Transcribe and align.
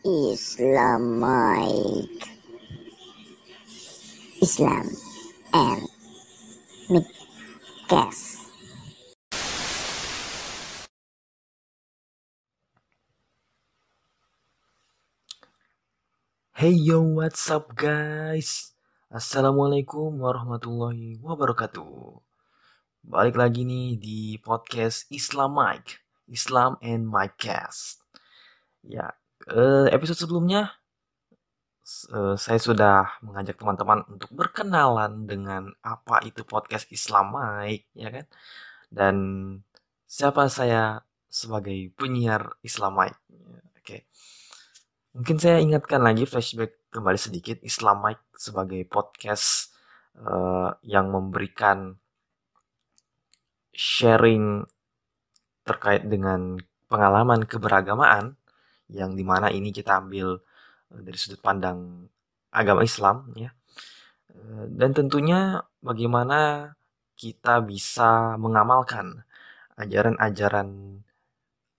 Islamic 0.00 1.60
Islam 4.40 4.88
and 5.52 5.84
Midcast. 6.88 8.48
Hey 16.56 16.72
yo, 16.72 17.04
what's 17.04 17.52
up 17.52 17.76
guys? 17.76 18.72
Assalamualaikum 19.12 20.16
warahmatullahi 20.16 21.20
wabarakatuh. 21.20 22.24
Balik 23.04 23.36
lagi 23.36 23.68
nih 23.68 24.00
di 24.00 24.40
podcast 24.40 25.12
Islam 25.12 25.60
Mike, 25.60 26.00
Islam 26.24 26.80
and 26.80 27.04
Micast. 27.04 28.00
Ya, 28.80 29.19
eh, 29.50 29.86
episode 29.94 30.18
sebelumnya 30.18 30.70
eh, 32.14 32.36
saya 32.38 32.58
sudah 32.60 33.20
mengajak 33.26 33.56
teman-teman 33.60 34.06
untuk 34.08 34.30
berkenalan 34.32 35.26
dengan 35.26 35.70
apa 35.82 36.22
itu 36.26 36.42
podcast 36.46 36.86
Islam 36.94 37.34
Mike, 37.34 37.90
ya 37.94 38.08
kan? 38.14 38.26
Dan 38.90 39.16
siapa 40.06 40.50
saya 40.50 41.02
sebagai 41.30 41.94
penyiar 41.94 42.58
Islam 42.66 42.98
Mike. 42.98 43.20
Oke. 43.78 44.10
Mungkin 45.14 45.36
saya 45.38 45.62
ingatkan 45.62 46.02
lagi 46.02 46.26
flashback 46.26 46.90
kembali 46.90 47.18
sedikit 47.18 47.58
Islam 47.62 48.02
Mike 48.02 48.34
sebagai 48.34 48.82
podcast 48.90 49.70
uh, 50.18 50.74
yang 50.82 51.10
memberikan 51.14 51.94
sharing 53.70 54.66
terkait 55.62 56.02
dengan 56.10 56.58
pengalaman 56.90 57.46
keberagamaan 57.46 58.39
yang 58.90 59.14
di 59.14 59.22
mana 59.22 59.48
ini 59.50 59.70
kita 59.70 60.02
ambil 60.02 60.38
uh, 60.90 61.00
dari 61.00 61.16
sudut 61.16 61.40
pandang 61.40 62.10
agama 62.50 62.82
Islam 62.82 63.30
ya 63.38 63.54
uh, 64.34 64.66
dan 64.66 64.90
tentunya 64.92 65.62
bagaimana 65.80 66.72
kita 67.20 67.60
bisa 67.60 68.40
mengamalkan 68.40 69.24
ajaran-ajaran 69.76 71.00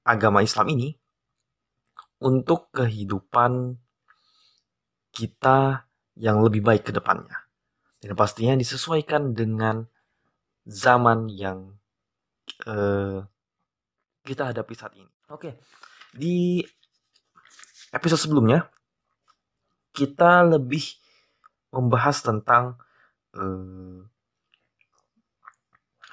agama 0.06 0.46
Islam 0.46 0.70
ini 0.74 0.90
untuk 2.22 2.70
kehidupan 2.74 3.78
kita 5.10 5.90
yang 6.16 6.46
lebih 6.46 6.62
baik 6.62 6.90
ke 6.90 6.92
depannya. 6.94 7.50
Dan 8.02 8.14
pastinya 8.14 8.58
disesuaikan 8.58 9.34
dengan 9.34 9.86
zaman 10.66 11.30
yang 11.30 11.78
uh, 12.66 13.26
kita 14.22 14.54
hadapi 14.54 14.74
saat 14.78 14.94
ini. 14.98 15.10
Oke, 15.30 15.58
di 16.14 16.62
episode 17.92 18.24
sebelumnya 18.24 18.68
kita 19.92 20.48
lebih 20.48 20.96
membahas 21.72 22.24
tentang 22.24 22.80
hal 23.36 24.08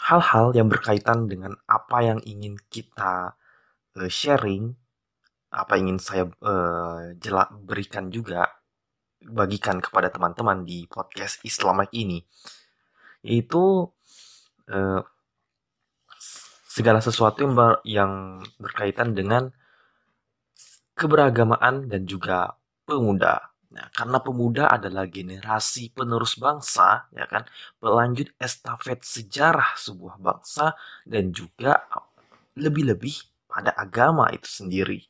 hal-hal 0.08 0.56
yang 0.56 0.72
berkaitan 0.72 1.28
dengan 1.28 1.52
apa 1.68 2.00
yang 2.00 2.18
ingin 2.24 2.56
kita 2.72 3.36
uh, 3.98 4.10
sharing 4.10 4.72
apa 5.48 5.80
ingin 5.80 6.00
saya 6.00 6.28
uh, 6.44 7.12
jela 7.16 7.48
berikan 7.52 8.12
juga 8.12 8.48
bagikan 9.24 9.80
kepada 9.82 10.12
teman-teman 10.12 10.62
di 10.62 10.84
podcast 10.86 11.42
Islamak 11.42 11.90
ini. 11.92 12.22
Itu 13.24 13.90
uh, 14.70 15.00
segala 16.68 17.02
sesuatu 17.02 17.42
yang, 17.42 17.54
yang 17.84 18.12
berkaitan 18.60 19.16
dengan 19.16 19.50
keberagamaan 20.98 21.86
dan 21.86 22.02
juga 22.04 22.58
pemuda. 22.82 23.38
Nah, 23.68 23.86
karena 23.94 24.18
pemuda 24.18 24.64
adalah 24.72 25.04
generasi 25.06 25.94
penerus 25.94 26.34
bangsa, 26.40 27.06
ya 27.14 27.28
kan, 27.30 27.46
pelanjut 27.78 28.32
estafet 28.40 29.04
sejarah 29.04 29.76
sebuah 29.78 30.18
bangsa 30.18 30.74
dan 31.06 31.30
juga 31.30 31.86
lebih-lebih 32.58 33.46
pada 33.46 33.70
agama 33.76 34.26
itu 34.34 34.48
sendiri. 34.48 35.00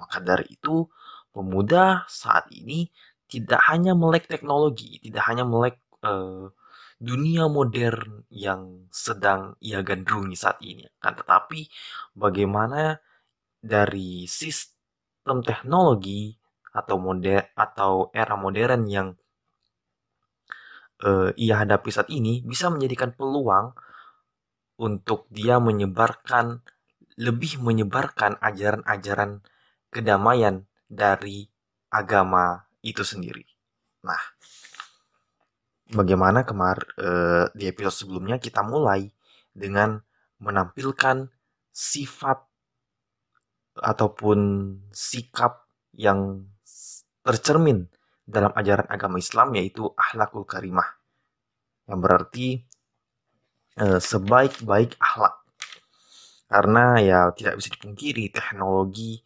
Maka 0.00 0.18
dari 0.24 0.48
itu, 0.50 0.88
pemuda 1.30 2.08
saat 2.08 2.48
ini 2.50 2.88
tidak 3.30 3.62
hanya 3.70 3.94
melek 3.94 4.26
teknologi, 4.26 4.98
tidak 5.04 5.22
hanya 5.30 5.44
melek 5.46 5.78
uh, 6.02 6.50
dunia 6.98 7.46
modern 7.48 8.26
yang 8.32 8.90
sedang 8.92 9.54
ia 9.62 9.80
gandrungi 9.80 10.36
saat 10.36 10.58
ini, 10.60 10.84
kan 11.00 11.16
tetapi 11.16 11.68
bagaimana 12.12 13.00
dari 13.60 14.24
sistem 14.28 14.79
teknologi 15.24 16.34
atau 16.70 16.96
moder 16.96 17.50
atau 17.54 18.08
era 18.14 18.34
modern 18.38 18.82
yang 18.86 19.08
uh, 21.04 21.30
ia 21.34 21.62
hadapi 21.62 21.90
saat 21.90 22.08
ini 22.08 22.40
bisa 22.46 22.70
menjadikan 22.70 23.10
peluang 23.14 23.74
untuk 24.80 25.28
dia 25.28 25.60
menyebarkan 25.60 26.64
lebih 27.20 27.60
menyebarkan 27.60 28.40
ajaran-ajaran 28.40 29.44
kedamaian 29.92 30.64
dari 30.88 31.44
agama 31.92 32.64
itu 32.80 33.04
sendiri. 33.04 33.44
Nah, 34.08 34.22
bagaimana 35.92 36.48
kemar 36.48 36.96
eh, 36.96 37.46
di 37.52 37.68
episode 37.68 38.06
sebelumnya 38.06 38.40
kita 38.40 38.64
mulai 38.64 39.04
dengan 39.52 40.00
menampilkan 40.40 41.28
sifat 41.68 42.40
ataupun 43.80 44.38
sikap 44.92 45.66
yang 45.96 46.44
tercermin 47.24 47.88
dalam 48.22 48.54
ajaran 48.54 48.86
agama 48.86 49.18
Islam 49.18 49.56
yaitu 49.58 49.90
ahlakul 49.98 50.46
karimah 50.46 50.86
yang 51.90 51.98
berarti 51.98 52.62
eh, 53.80 54.00
sebaik-baik 54.00 54.94
akhlak. 55.00 55.36
Karena 56.50 56.98
ya 56.98 57.20
tidak 57.34 57.62
bisa 57.62 57.68
dipungkiri 57.78 58.30
teknologi 58.34 59.22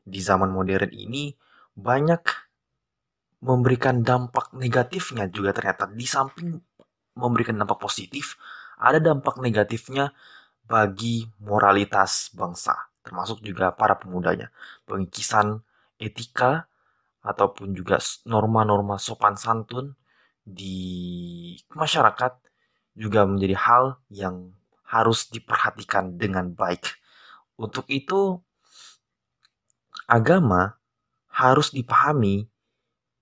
di 0.00 0.20
zaman 0.20 0.52
modern 0.52 0.92
ini 0.92 1.32
banyak 1.76 2.22
memberikan 3.44 4.00
dampak 4.00 4.52
negatifnya 4.56 5.28
juga 5.28 5.52
ternyata. 5.56 5.88
Di 5.88 6.04
samping 6.08 6.56
memberikan 7.16 7.56
dampak 7.56 7.80
positif 7.80 8.36
ada 8.76 9.00
dampak 9.00 9.40
negatifnya 9.40 10.12
bagi 10.68 11.24
moralitas 11.40 12.28
bangsa 12.36 12.76
termasuk 13.06 13.38
juga 13.46 13.70
para 13.70 13.94
pemudanya 13.94 14.50
pengikisan 14.84 15.62
etika 16.02 16.66
ataupun 17.22 17.72
juga 17.72 18.02
norma-norma 18.26 18.98
sopan 18.98 19.38
santun 19.38 19.94
di 20.42 21.54
masyarakat 21.74 22.38
juga 22.98 23.26
menjadi 23.26 23.56
hal 23.58 23.84
yang 24.10 24.54
harus 24.86 25.26
diperhatikan 25.30 26.14
dengan 26.14 26.54
baik. 26.54 26.86
Untuk 27.58 27.86
itu 27.90 28.38
agama 30.06 30.78
harus 31.30 31.74
dipahami 31.74 32.46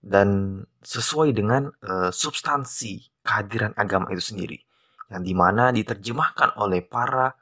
dan 0.05 0.61
sesuai 0.85 1.33
dengan 1.33 1.73
uh, 1.81 2.13
substansi 2.13 3.09
kehadiran 3.25 3.73
agama 3.81 4.13
itu 4.13 4.21
sendiri 4.21 4.61
yang 5.09 5.25
di 5.25 5.33
mana 5.33 5.73
diterjemahkan 5.73 6.61
oleh 6.61 6.85
para 6.85 7.33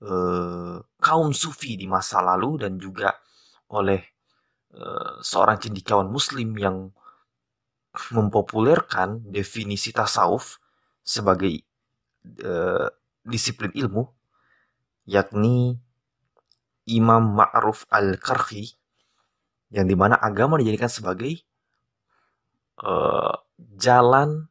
uh, 0.00 0.80
kaum 1.00 1.32
sufi 1.32 1.80
di 1.80 1.88
masa 1.88 2.20
lalu 2.20 2.60
dan 2.62 2.76
juga 2.76 3.16
oleh 3.72 4.00
uh, 4.76 5.18
seorang 5.24 5.56
cendikiawan 5.58 6.12
muslim 6.12 6.54
yang 6.60 6.92
mempopulerkan 8.14 9.24
definisi 9.26 9.90
tasawuf 9.90 10.62
sebagai 11.02 11.58
uh, 12.46 12.86
disiplin 13.26 13.72
ilmu 13.74 14.06
yakni 15.10 15.74
Imam 16.86 17.34
Ma'ruf 17.38 17.86
Al-Karhi 17.90 18.66
yang 19.70 19.86
di 19.86 19.94
mana 19.94 20.18
agama 20.18 20.58
dijadikan 20.58 20.90
sebagai 20.90 21.38
uh, 22.82 23.34
jalan 23.78 24.50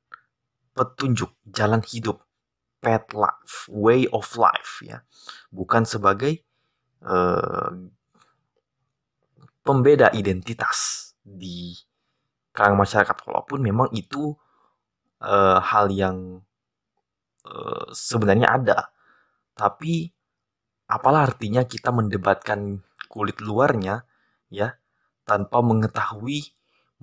petunjuk, 0.72 1.36
jalan 1.44 1.84
hidup, 1.84 2.24
path 2.80 3.12
life, 3.12 3.68
way 3.68 4.08
of 4.16 4.24
life 4.40 4.80
ya, 4.80 5.04
bukan 5.52 5.84
sebagai 5.84 6.40
pembeda 9.64 10.12
identitas 10.16 11.12
di 11.22 11.78
kalangan 12.52 12.84
masyarakat. 12.84 13.16
Walaupun 13.24 13.60
memang 13.62 13.88
itu 13.96 14.36
uh, 15.24 15.60
hal 15.62 15.94
yang 15.94 16.42
uh, 17.46 17.88
sebenarnya 17.94 18.50
ada. 18.50 18.80
Tapi 19.56 20.10
apalah 20.90 21.28
artinya 21.30 21.64
kita 21.64 21.94
mendebatkan 21.94 22.82
kulit 23.10 23.38
luarnya 23.42 24.06
ya 24.50 24.74
tanpa 25.26 25.62
mengetahui 25.62 26.50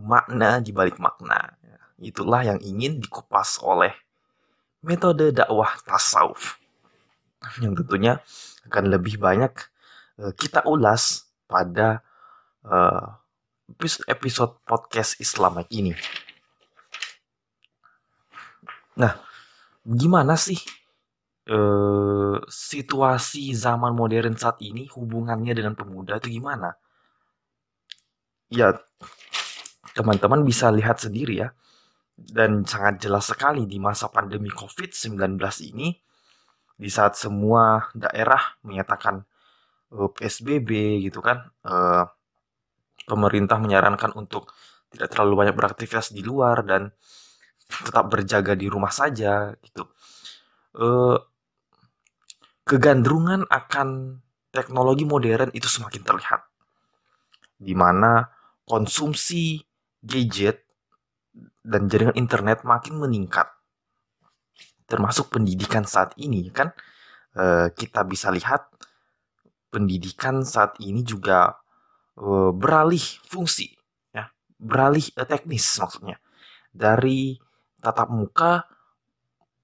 makna 0.00 0.60
di 0.60 0.75
balik 0.75 0.98
makna. 0.98 1.56
Itulah 1.96 2.44
yang 2.44 2.60
ingin 2.60 3.00
dikupas 3.00 3.56
oleh 3.64 3.94
metode 4.84 5.32
dakwah 5.32 5.81
tasawuf. 5.87 6.60
Yang 7.62 7.84
tentunya 7.84 8.12
akan 8.66 8.84
lebih 8.90 9.22
banyak 9.22 9.54
kita 10.17 10.65
ulas 10.65 11.29
pada 11.45 12.01
uh, 12.65 13.05
episode 14.09 14.63
podcast 14.65 15.21
Islam 15.21 15.61
ini. 15.69 15.93
Nah, 18.97 19.13
gimana 19.85 20.35
sih 20.41 20.57
eh, 21.47 22.37
situasi 22.49 23.53
zaman 23.53 23.93
modern 23.93 24.35
saat 24.41 24.65
ini 24.65 24.89
hubungannya 24.89 25.53
dengan 25.53 25.77
pemuda 25.77 26.17
itu 26.17 26.41
gimana? 26.41 26.73
Ya, 28.49 28.73
teman-teman 29.93 30.47
bisa 30.47 30.73
lihat 30.73 31.03
sendiri 31.03 31.45
ya. 31.45 31.51
Dan 32.17 32.65
sangat 32.65 33.05
jelas 33.05 33.29
sekali 33.29 33.69
di 33.69 33.77
masa 33.77 34.09
pandemi 34.09 34.49
COVID-19 34.49 35.37
ini, 35.69 35.93
di 36.73 36.89
saat 36.89 37.13
semua 37.13 37.93
daerah 37.93 38.57
menyatakan 38.65 39.21
uh, 39.21 39.21
eh, 39.21 39.36
PSBB 39.93 41.03
gitu 41.06 41.23
kan, 41.23 41.47
uh, 41.62 42.05
pemerintah 43.06 43.59
menyarankan 43.62 44.19
untuk 44.19 44.50
tidak 44.91 45.15
terlalu 45.15 45.47
banyak 45.47 45.55
beraktivitas 45.55 46.11
di 46.11 46.27
luar 46.27 46.67
dan 46.67 46.91
tetap 47.67 48.11
berjaga 48.11 48.59
di 48.59 48.67
rumah 48.67 48.91
saja 48.91 49.55
gitu. 49.62 49.87
Uh, 50.75 51.19
kegandrungan 52.67 53.47
akan 53.47 54.19
teknologi 54.50 55.06
modern 55.06 55.55
itu 55.55 55.71
semakin 55.71 56.03
terlihat, 56.03 56.43
di 57.56 57.79
mana 57.79 58.27
konsumsi 58.67 59.62
gadget 60.03 60.67
dan 61.62 61.87
jaringan 61.87 62.19
internet 62.19 62.67
makin 62.67 62.99
meningkat, 62.99 63.47
termasuk 64.91 65.31
pendidikan 65.31 65.87
saat 65.87 66.11
ini 66.19 66.50
kan 66.50 66.75
kita 67.77 68.00
bisa 68.09 68.32
lihat 68.32 68.73
pendidikan 69.76 70.40
saat 70.40 70.81
ini 70.81 71.05
juga 71.05 71.52
uh, 72.17 72.49
beralih 72.56 73.05
fungsi 73.28 73.76
ya. 74.17 74.32
Beralih 74.56 75.05
uh, 75.20 75.28
teknis 75.28 75.69
maksudnya. 75.76 76.17
Dari 76.73 77.37
tatap 77.84 78.08
muka 78.08 78.64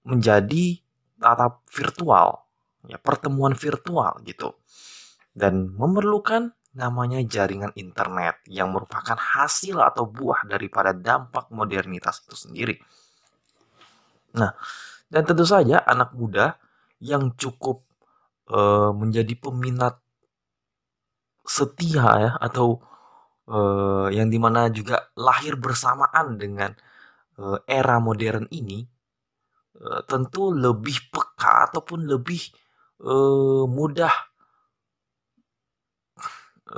menjadi 0.05 0.77
tatap 1.17 1.65
virtual 1.73 2.45
ya 2.85 3.01
pertemuan 3.01 3.57
virtual 3.57 4.21
gitu. 4.29 4.53
Dan 5.33 5.73
memerlukan 5.73 6.53
namanya 6.77 7.25
jaringan 7.25 7.73
internet 7.77 8.45
yang 8.49 8.73
merupakan 8.73 9.17
hasil 9.17 9.81
atau 9.81 10.05
buah 10.05 10.45
daripada 10.45 10.93
dampak 10.93 11.49
modernitas 11.49 12.21
itu 12.29 12.37
sendiri. 12.37 12.77
Nah, 14.37 14.53
dan 15.09 15.23
tentu 15.29 15.45
saja 15.45 15.85
anak 15.85 16.17
muda 16.17 16.57
yang 17.01 17.33
cukup 17.37 17.85
uh, 18.49 18.93
menjadi 18.97 19.37
peminat 19.37 20.01
setia 21.43 22.07
ya 22.23 22.31
atau 22.39 22.79
uh, 23.51 24.09
yang 24.15 24.31
di 24.31 24.39
mana 24.39 24.71
juga 24.71 25.11
lahir 25.19 25.59
bersamaan 25.59 26.39
dengan 26.39 26.71
uh, 27.39 27.59
era 27.67 27.99
modern 27.99 28.47
ini 28.55 28.87
uh, 29.83 30.01
tentu 30.07 30.55
lebih 30.55 31.11
peka 31.11 31.71
ataupun 31.71 32.07
lebih 32.07 32.41
uh, 33.03 33.67
mudah 33.67 34.15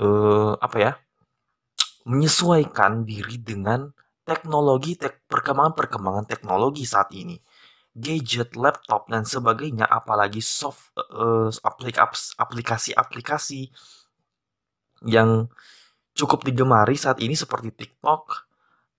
uh, 0.00 0.52
apa 0.58 0.76
ya 0.80 0.92
menyesuaikan 2.04 3.04
diri 3.08 3.40
dengan 3.40 3.88
teknologi 4.24 4.96
tek, 4.96 5.24
perkembangan-perkembangan 5.28 6.24
teknologi 6.28 6.84
saat 6.84 7.12
ini. 7.16 7.36
Gadget, 7.94 8.58
laptop 8.58 9.06
dan 9.06 9.22
sebagainya 9.22 9.86
apalagi 9.86 10.42
soft 10.42 10.90
uh, 10.98 11.46
aplikasi-aplikasi 12.42 13.70
yang 15.04 15.48
cukup 16.14 16.46
digemari 16.46 16.94
saat 16.96 17.18
ini 17.20 17.34
seperti 17.34 17.74
TikTok 17.74 18.22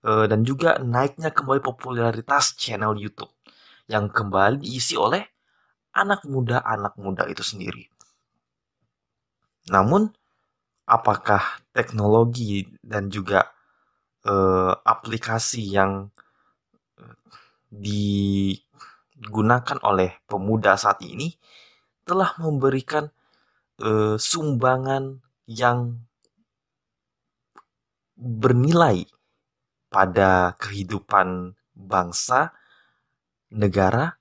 uh, 0.04 0.28
dan 0.28 0.44
juga 0.44 0.78
naiknya 0.78 1.32
kembali 1.32 1.64
popularitas 1.64 2.54
channel 2.54 2.94
YouTube 2.94 3.32
yang 3.88 4.12
kembali 4.12 4.60
diisi 4.62 4.94
oleh 4.98 5.24
anak 5.96 6.28
muda-anak 6.28 6.92
muda 7.00 7.24
itu 7.26 7.40
sendiri. 7.40 7.88
Namun 9.72 10.12
apakah 10.86 11.42
teknologi 11.72 12.68
dan 12.84 13.08
juga 13.10 13.48
uh, 14.28 14.76
aplikasi 14.86 15.74
yang 15.74 16.12
eh, 17.00 17.16
digunakan 19.26 19.78
oleh 19.82 20.14
pemuda 20.28 20.76
saat 20.78 21.02
ini 21.02 21.34
telah 22.06 22.38
memberikan 22.38 23.10
sumbangan 24.16 25.25
yang 25.46 26.02
bernilai 28.18 29.06
pada 29.88 30.58
kehidupan 30.58 31.54
bangsa, 31.72 32.50
negara, 33.54 34.18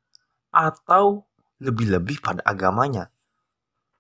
atau 0.54 1.26
lebih-lebih 1.60 2.22
pada 2.22 2.46
agamanya. 2.46 3.10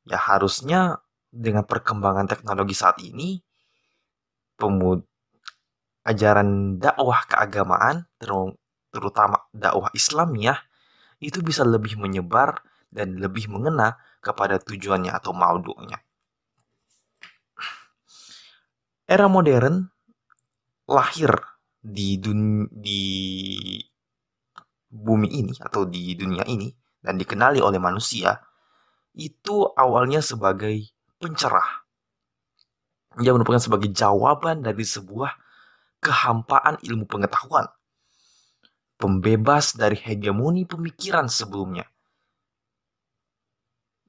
Ya 0.06 0.22
harusnya 0.22 1.02
dengan 1.34 1.66
perkembangan 1.66 2.30
teknologi 2.30 2.78
saat 2.78 3.02
ini, 3.02 3.42
pemud 4.56 5.02
ajaran 6.06 6.78
dakwah 6.78 7.26
keagamaan, 7.26 8.06
terutama 8.94 9.50
dakwah 9.50 9.90
Islamiyah, 9.98 10.62
itu 11.18 11.42
bisa 11.42 11.66
lebih 11.66 11.98
menyebar 11.98 12.62
dan 12.94 13.18
lebih 13.18 13.50
mengena 13.50 13.98
kepada 14.22 14.62
tujuannya 14.62 15.10
atau 15.10 15.34
maudhu'nya. 15.34 16.05
Era 19.06 19.30
modern 19.30 19.86
lahir 20.90 21.30
di 21.78 22.18
dun 22.18 22.66
di 22.74 23.02
bumi 24.90 25.30
ini 25.30 25.54
atau 25.62 25.86
di 25.86 26.18
dunia 26.18 26.42
ini 26.50 26.74
dan 27.06 27.14
dikenali 27.22 27.62
oleh 27.62 27.78
manusia 27.78 28.34
itu 29.14 29.70
awalnya 29.78 30.26
sebagai 30.26 30.90
pencerah. 31.22 31.86
Ia 33.22 33.32
merupakan 33.32 33.62
sebagai 33.62 33.94
jawaban 33.94 34.66
dari 34.66 34.84
sebuah 34.84 35.32
kehampaan 36.04 36.82
ilmu 36.84 37.08
pengetahuan. 37.08 37.70
Pembebas 38.98 39.78
dari 39.78 39.96
hegemoni 39.96 40.66
pemikiran 40.66 41.30
sebelumnya. 41.30 41.88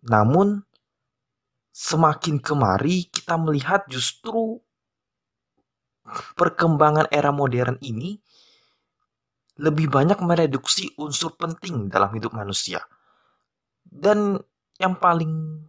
Namun, 0.07 0.63
semakin 1.75 2.39
kemari 2.39 3.11
kita 3.11 3.35
melihat 3.39 3.87
justru 3.91 4.63
perkembangan 6.39 7.11
era 7.11 7.31
modern 7.35 7.79
ini 7.83 8.19
lebih 9.57 9.89
banyak 9.89 10.21
mereduksi 10.21 10.93
unsur 11.01 11.33
penting 11.35 11.89
dalam 11.89 12.13
hidup 12.13 12.37
manusia. 12.37 12.85
Dan 13.87 14.37
yang 14.77 15.01
paling 15.01 15.65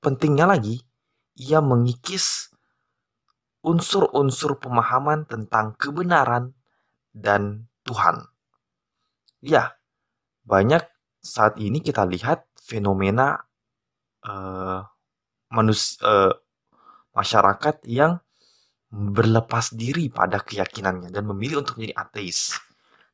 Pentingnya 0.00 0.48
lagi, 0.48 0.80
ia 1.36 1.60
mengikis 1.60 2.48
unsur-unsur 3.60 4.56
pemahaman 4.56 5.28
tentang 5.28 5.76
kebenaran 5.76 6.56
dan 7.12 7.68
Tuhan. 7.84 8.24
Ya, 9.44 9.76
banyak 10.48 10.88
saat 11.20 11.60
ini 11.60 11.84
kita 11.84 12.08
lihat 12.08 12.48
fenomena 12.56 13.44
uh, 14.24 14.88
manus 15.52 16.00
uh, 16.00 16.32
masyarakat 17.16 17.82
yang 17.86 18.18
berlepas 18.90 19.70
diri 19.70 20.10
pada 20.10 20.42
keyakinannya 20.42 21.14
dan 21.14 21.22
memilih 21.22 21.62
untuk 21.62 21.78
menjadi 21.78 21.94
ateis, 21.94 22.58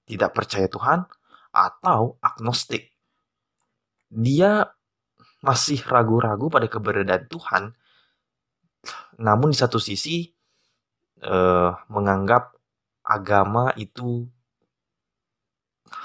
tidak 0.08 0.32
percaya 0.32 0.68
Tuhan 0.72 1.04
atau 1.52 2.16
agnostik. 2.24 2.96
Dia 4.08 4.64
masih 5.44 5.84
ragu-ragu 5.84 6.48
pada 6.48 6.64
keberadaan 6.64 7.28
Tuhan, 7.28 7.64
namun 9.20 9.52
di 9.52 9.58
satu 9.58 9.76
sisi 9.76 10.32
eh, 11.20 11.70
menganggap 11.92 12.56
agama 13.04 13.70
itu 13.76 14.24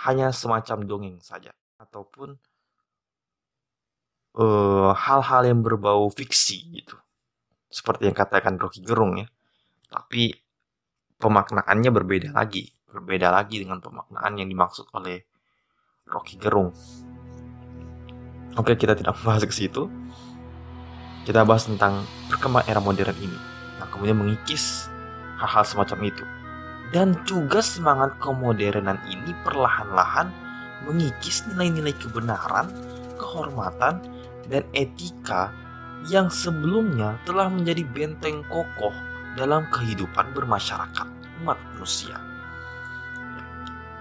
hanya 0.03 0.35
semacam 0.35 0.77
dongeng 0.83 1.17
saja, 1.23 1.55
ataupun 1.79 2.35
eh, 4.35 4.91
hal-hal 4.91 5.41
yang 5.47 5.63
berbau 5.63 6.11
fiksi 6.11 6.83
gitu, 6.83 6.99
seperti 7.71 8.11
yang 8.11 8.15
katakan 8.15 8.59
Rocky 8.59 8.83
Gerung 8.83 9.17
ya. 9.17 9.27
Tapi 9.87 10.35
pemaknaannya 11.17 11.89
berbeda 11.89 12.29
lagi, 12.35 12.67
berbeda 12.91 13.31
lagi 13.31 13.63
dengan 13.63 13.79
pemaknaan 13.79 14.35
yang 14.35 14.51
dimaksud 14.51 14.91
oleh 14.91 15.23
Rocky 16.11 16.35
Gerung. 16.35 16.75
Oke, 18.59 18.75
kita 18.75 18.93
tidak 18.99 19.15
membahas 19.23 19.47
ke 19.47 19.55
situ. 19.55 19.87
Kita 21.23 21.47
bahas 21.47 21.69
tentang 21.69 22.03
perkembangan 22.27 22.67
era 22.67 22.81
modern 22.83 23.15
ini. 23.23 23.39
Nah, 23.79 23.87
kemudian 23.87 24.19
mengikis 24.19 24.91
hal-hal 25.39 25.63
semacam 25.63 26.11
itu. 26.11 26.25
Dan 26.91 27.15
juga 27.23 27.63
semangat 27.63 28.19
kemodernan 28.19 28.99
ini 29.07 29.31
perlahan-lahan 29.47 30.27
mengikis 30.83 31.47
nilai-nilai 31.47 31.95
kebenaran, 31.95 32.67
kehormatan, 33.15 34.03
dan 34.51 34.67
etika 34.75 35.53
yang 36.09 36.31
sebelumnya 36.33 37.17
telah 37.27 37.51
menjadi 37.51 37.85
benteng 37.85 38.41
kokoh 38.49 38.93
dalam 39.37 39.67
kehidupan 39.69 40.33
bermasyarakat 40.33 41.07
umat 41.43 41.57
manusia. 41.73 42.17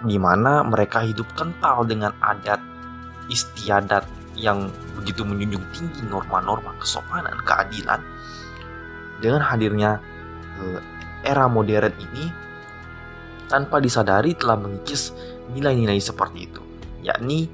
Di 0.00 0.16
mana 0.16 0.64
mereka 0.64 1.04
hidup 1.04 1.28
kental 1.36 1.84
dengan 1.84 2.16
adat 2.24 2.60
istiadat 3.28 4.04
yang 4.34 4.72
begitu 4.96 5.22
menjunjung 5.22 5.64
tinggi 5.76 6.02
norma-norma 6.08 6.72
kesopanan, 6.80 7.36
keadilan. 7.44 8.00
Dengan 9.20 9.44
hadirnya 9.44 10.00
eh, 10.56 10.80
era 11.28 11.44
modern 11.46 11.92
ini, 12.00 12.32
tanpa 13.46 13.78
disadari 13.78 14.32
telah 14.32 14.56
mengikis 14.56 15.12
nilai-nilai 15.52 16.00
seperti 16.00 16.48
itu, 16.48 16.62
yakni 17.04 17.52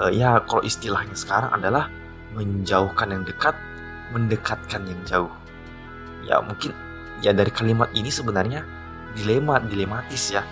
eh, 0.00 0.10
ya 0.16 0.40
kalau 0.48 0.64
istilahnya 0.64 1.12
sekarang 1.12 1.52
adalah 1.52 1.92
menjauhkan 2.32 3.12
yang 3.12 3.22
dekat, 3.28 3.52
mendekatkan 4.14 4.86
yang 4.86 5.00
jauh. 5.04 5.32
Ya 6.24 6.40
mungkin 6.40 6.72
ya 7.20 7.34
dari 7.34 7.50
kalimat 7.50 7.90
ini 7.92 8.08
sebenarnya 8.08 8.64
dilema 9.18 9.60
dilematis 9.60 10.32
ya, 10.32 10.42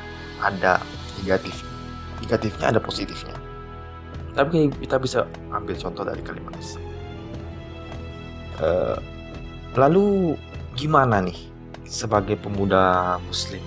ada 0.43 0.83
negatif, 1.23 1.63
negatifnya 2.21 2.75
ada 2.75 2.81
positifnya. 2.83 3.35
Tapi 4.33 4.73
kita 4.81 4.97
bisa 4.97 5.29
ambil 5.53 5.77
contoh 5.77 6.03
dari 6.03 6.21
kalimat 6.25 6.57
ini. 6.57 6.81
Uh, 8.63 8.97
lalu 9.77 10.37
gimana 10.77 11.21
nih 11.25 11.37
sebagai 11.85 12.41
pemuda 12.41 13.17
muslim 13.29 13.61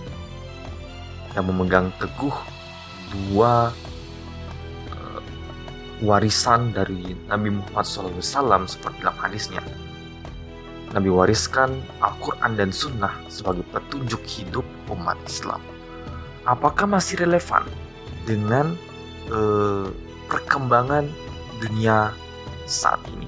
yang 1.38 1.46
memegang 1.52 1.92
teguh 2.02 2.34
dua 3.12 3.70
uh, 4.90 5.22
warisan 6.02 6.74
dari 6.74 7.14
Nabi 7.30 7.54
Muhammad 7.54 7.86
SAW 7.86 8.66
seperti 8.66 8.98
dalam 9.04 9.18
hadisnya. 9.20 9.62
Nabi 10.96 11.12
wariskan 11.12 11.76
Al-Quran 12.00 12.56
dan 12.56 12.72
Sunnah 12.72 13.12
sebagai 13.28 13.68
petunjuk 13.76 14.24
hidup 14.24 14.64
umat 14.88 15.20
Islam. 15.28 15.60
Apakah 16.48 16.88
masih 16.88 17.20
relevan 17.20 17.68
dengan 18.24 18.80
uh, 19.28 19.92
perkembangan 20.32 21.04
dunia 21.60 22.16
saat 22.64 23.04
ini? 23.12 23.28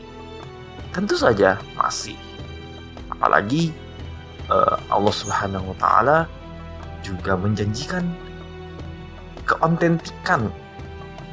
Tentu 0.96 1.20
saja 1.20 1.60
masih. 1.76 2.16
Apalagi 3.12 3.76
uh, 4.48 4.80
Allah 4.88 5.12
Subhanahu 5.12 5.76
wa 5.76 5.78
taala 5.78 6.18
juga 7.04 7.36
menjanjikan 7.36 8.08
keontentikan 9.44 10.48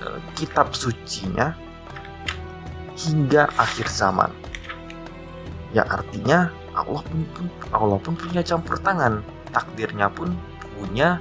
uh, 0.02 0.18
kitab 0.34 0.74
sucinya 0.74 1.54
hingga 2.98 3.46
akhir 3.54 3.86
zaman. 3.86 4.34
Ya 5.74 5.82
artinya 5.90 6.54
Allah 6.78 7.02
pun, 7.02 7.26
pun 7.34 7.46
Allah 7.74 7.98
pun 7.98 8.14
punya 8.14 8.46
campur 8.46 8.78
tangan, 8.78 9.26
takdirnya 9.50 10.06
pun 10.06 10.30
punya 10.78 11.18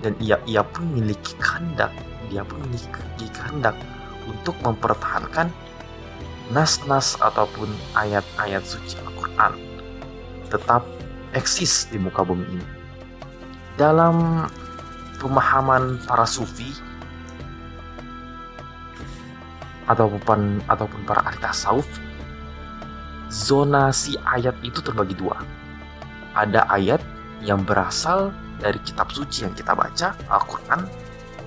dan 0.00 0.16
ia 0.24 0.40
ia 0.48 0.64
pun 0.64 0.88
memiliki 0.88 1.36
kehendak. 1.36 1.92
Dia 2.32 2.48
pun 2.48 2.64
memiliki 2.64 3.28
kehendak 3.28 3.76
untuk 4.24 4.56
mempertahankan 4.64 5.52
nas-nas 6.48 7.20
ataupun 7.20 7.68
ayat-ayat 7.92 8.64
suci 8.64 8.96
Al-Quran. 9.04 9.52
Tetap 10.48 10.88
eksis 11.36 11.92
di 11.92 12.00
muka 12.00 12.24
bumi 12.24 12.48
ini. 12.48 12.66
Dalam 13.76 14.48
pemahaman 15.20 16.00
para 16.08 16.24
sufi 16.24 16.72
ataupun 19.92 20.64
ataupun 20.68 21.00
para 21.04 21.20
ahli 21.24 21.36
tasawuf, 21.40 21.88
zonasi 23.38 24.18
ayat 24.26 24.58
itu 24.66 24.82
terbagi 24.82 25.14
dua. 25.14 25.38
Ada 26.34 26.66
ayat 26.74 26.98
yang 27.46 27.62
berasal 27.62 28.34
dari 28.58 28.82
kitab 28.82 29.14
suci 29.14 29.46
yang 29.46 29.54
kita 29.54 29.78
baca, 29.78 30.18
Al-Quran, 30.26 30.82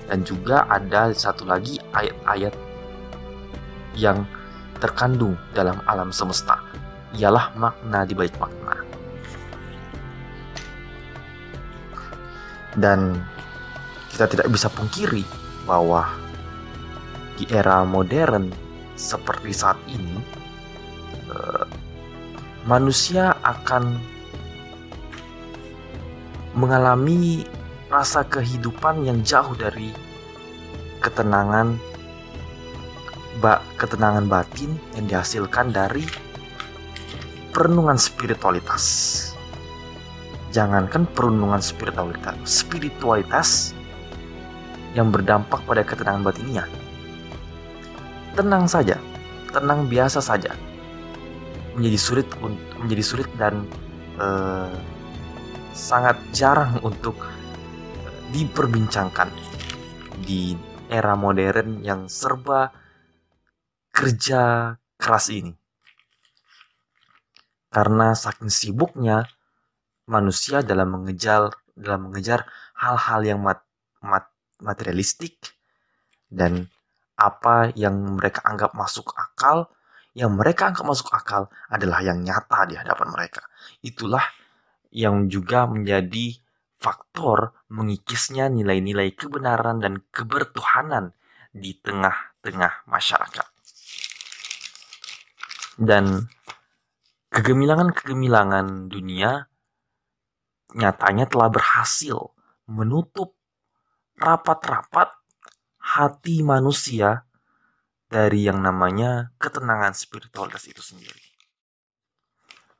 dan 0.08 0.24
juga 0.24 0.64
ada 0.72 1.12
satu 1.12 1.44
lagi 1.44 1.76
ayat-ayat 1.92 2.56
yang 3.92 4.24
terkandung 4.80 5.36
dalam 5.52 5.78
alam 5.84 6.08
semesta 6.08 6.56
ialah 7.12 7.52
makna 7.60 8.08
di 8.08 8.16
balik 8.16 8.32
makna 8.40 8.82
dan 12.76 13.20
kita 14.12 14.28
tidak 14.28 14.48
bisa 14.48 14.72
pungkiri 14.72 15.24
bahwa 15.68 16.08
di 17.36 17.44
era 17.52 17.84
modern 17.84 18.48
seperti 18.96 19.52
saat 19.52 19.76
ini 19.88 20.16
eh, 21.32 21.64
manusia 22.66 23.34
akan 23.42 23.98
mengalami 26.54 27.42
rasa 27.90 28.22
kehidupan 28.24 29.02
yang 29.02 29.18
jauh 29.26 29.52
dari 29.58 29.90
ketenangan 31.02 31.74
bak 33.42 33.58
ketenangan 33.74 34.30
batin 34.30 34.78
yang 34.94 35.10
dihasilkan 35.10 35.74
dari 35.74 36.06
perenungan 37.50 37.98
spiritualitas. 37.98 38.84
Jangankan 40.52 41.08
perenungan 41.16 41.64
spiritualitas, 41.64 42.36
spiritualitas 42.44 43.72
yang 44.92 45.08
berdampak 45.08 45.64
pada 45.64 45.80
ketenangan 45.80 46.22
batinnya. 46.28 46.64
Tenang 48.36 48.68
saja, 48.68 49.00
tenang 49.48 49.88
biasa 49.88 50.20
saja. 50.20 50.52
Menjadi 51.72 51.98
sulit 51.98 52.28
menjadi 52.76 53.04
sulit 53.04 53.28
dan 53.40 53.64
uh, 54.20 54.72
sangat 55.72 56.20
jarang 56.36 56.76
untuk 56.84 57.16
diperbincangkan 58.32 59.28
di 60.24 60.56
era 60.92 61.16
modern 61.16 61.80
yang 61.80 62.08
serba 62.08 62.72
kerja 63.92 64.72
keras 65.00 65.32
ini. 65.32 65.52
Karena 67.72 68.12
saking 68.12 68.52
sibuknya 68.52 69.24
manusia 70.04 70.60
dalam 70.60 70.92
mengejar 70.92 71.56
dalam 71.72 72.12
mengejar 72.12 72.44
hal-hal 72.76 73.20
yang 73.24 73.40
mat, 73.40 73.64
mat, 74.04 74.28
materialistik 74.60 75.40
dan 76.28 76.68
apa 77.16 77.72
yang 77.72 77.96
mereka 78.16 78.44
anggap 78.44 78.76
masuk 78.76 79.08
akal, 79.16 79.72
yang 80.12 80.36
mereka 80.36 80.68
anggap 80.68 80.84
masuk 80.84 81.08
akal 81.12 81.48
adalah 81.72 82.04
yang 82.04 82.20
nyata 82.20 82.68
di 82.68 82.76
hadapan 82.76 83.08
mereka. 83.12 83.42
Itulah 83.80 84.24
yang 84.92 85.28
juga 85.32 85.64
menjadi 85.64 86.36
faktor 86.76 87.56
mengikisnya 87.72 88.52
nilai-nilai 88.52 89.16
kebenaran 89.16 89.80
dan 89.80 90.04
kebertuhanan 90.12 91.16
di 91.52 91.72
tengah-tengah 91.80 92.84
masyarakat. 92.84 93.46
Dan 95.80 96.28
kegemilangan-kegemilangan 97.32 98.92
dunia 98.92 99.48
nyatanya 100.76 101.24
telah 101.28 101.48
berhasil 101.48 102.36
menutup 102.68 103.36
rapat-rapat 104.16 105.08
hati 105.80 106.44
manusia 106.44 107.24
dari 108.12 108.44
yang 108.44 108.60
namanya 108.60 109.32
ketenangan 109.40 109.96
spiritualitas 109.96 110.68
itu 110.68 110.84
sendiri. 110.84 111.24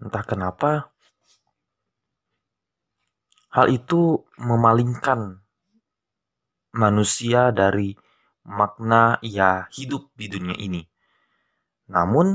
Entah 0.05 0.21
kenapa 0.29 0.93
Hal 3.53 3.69
itu 3.69 4.17
memalingkan 4.41 5.45
manusia 6.73 7.53
dari 7.53 7.93
makna 8.49 9.21
ia 9.21 9.69
hidup 9.69 10.09
di 10.17 10.25
dunia 10.33 10.57
ini. 10.57 10.81
Namun 11.93 12.33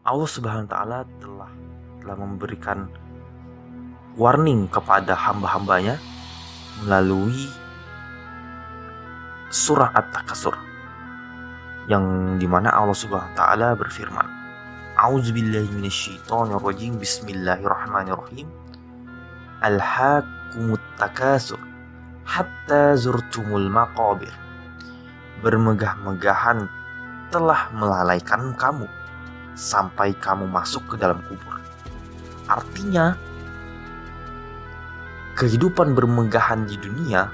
Allah 0.00 0.24
Subhanahu 0.24 0.64
wa 0.64 0.72
taala 0.72 0.98
telah 1.20 1.52
telah 2.00 2.16
memberikan 2.16 2.88
warning 4.16 4.64
kepada 4.72 5.12
hamba-hambanya 5.12 6.00
melalui 6.88 7.44
surah 9.52 9.92
At-Takasur 9.92 10.56
yang 11.90 12.36
di 12.40 12.48
mana 12.48 12.72
Allah 12.72 12.96
Subhanahu 12.96 13.32
wa 13.32 13.36
taala 13.36 13.68
berfirman 13.76 14.28
A'udzubillahi 14.94 15.68
minasyaitonirrajim 15.74 16.96
Bismillahirrahmanirrahim 17.02 18.46
Alhaakumut 19.64 20.80
takasur 21.00 21.58
hatta 22.24 22.96
zurtumul 22.96 23.68
maqabir. 23.68 24.32
Bermegah-megahan 25.44 26.68
telah 27.28 27.68
melalaikan 27.76 28.56
kamu 28.56 28.88
sampai 29.54 30.16
kamu 30.18 30.48
masuk 30.48 30.80
ke 30.88 30.96
dalam 30.96 31.20
kubur. 31.28 31.60
Artinya, 32.48 33.16
kehidupan 35.36 35.92
bermegahan 35.92 36.64
di 36.64 36.80
dunia 36.80 37.28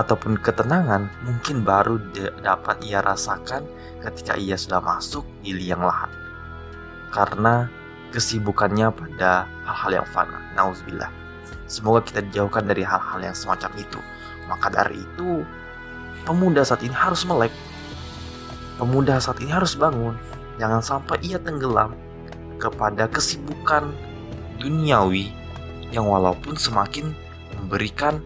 ataupun 0.00 0.40
ketenangan 0.40 1.12
mungkin 1.28 1.60
baru 1.60 2.00
dapat 2.40 2.80
ia 2.80 3.04
rasakan 3.04 3.68
ketika 4.00 4.34
ia 4.40 4.56
sudah 4.56 4.80
masuk 4.80 5.22
di 5.44 5.52
liang 5.52 5.84
lahat. 5.84 6.08
Karena 7.12 7.68
kesibukannya 8.10 8.88
pada 8.90 9.44
hal-hal 9.68 10.02
yang 10.02 10.08
fana. 10.08 10.40
Nauzubillah. 10.56 11.12
Semoga 11.70 12.02
kita 12.02 12.24
dijauhkan 12.26 12.66
dari 12.66 12.82
hal-hal 12.82 13.20
yang 13.22 13.36
semacam 13.36 13.70
itu. 13.78 14.00
Maka 14.50 14.72
dari 14.72 14.98
itu, 14.98 15.46
pemuda 16.26 16.66
saat 16.66 16.82
ini 16.82 16.94
harus 16.94 17.22
melek. 17.22 17.54
Pemuda 18.80 19.22
saat 19.22 19.38
ini 19.38 19.52
harus 19.54 19.78
bangun. 19.78 20.18
Jangan 20.58 20.82
sampai 20.82 21.22
ia 21.22 21.38
tenggelam 21.38 21.94
kepada 22.58 23.06
kesibukan 23.06 23.94
duniawi 24.58 25.32
yang 25.94 26.06
walaupun 26.06 26.58
semakin 26.58 27.14
memberikan 27.56 28.20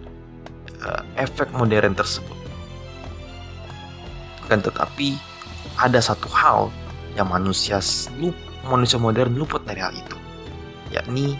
uh, 0.82 1.02
efek 1.20 1.50
modern 1.54 1.94
tersebut. 1.94 2.36
Kan 4.50 4.60
tetapi 4.60 5.14
ada 5.78 5.98
satu 5.98 6.26
hal 6.30 6.68
yang 7.14 7.30
manusia 7.30 7.78
lup, 8.18 8.34
manusia 8.66 8.98
modern 8.98 9.38
luput 9.38 9.62
dari 9.62 9.80
hal 9.80 9.94
itu, 9.94 10.16
yakni 10.90 11.38